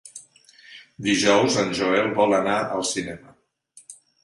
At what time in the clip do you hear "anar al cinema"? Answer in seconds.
2.41-3.39